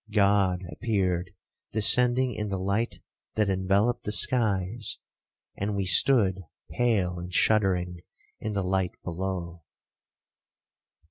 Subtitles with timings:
[0.11, 1.29] God appeared
[1.73, 3.03] descending in the light
[3.35, 6.39] that enveloped the skies—and we stood
[6.71, 8.01] pale and shuddering
[8.39, 9.61] in the light below.